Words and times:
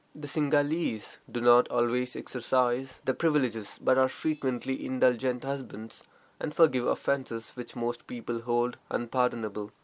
The 0.15 0.27
Singhalese 0.27 1.17
do 1.31 1.41
not 1.41 1.67
always 1.69 2.15
exercise 2.15 3.01
their 3.05 3.13
privileges, 3.13 3.79
but 3.79 3.99
are 3.99 4.09
frequently 4.09 4.83
indulgent 4.83 5.43
husbands, 5.43 6.03
and 6.39 6.55
forgive 6.55 6.87
offenses 6.87 7.51
which 7.51 7.75
most 7.75 8.07
people 8.07 8.41
hold 8.41 8.77
unpardonable. 8.89 9.69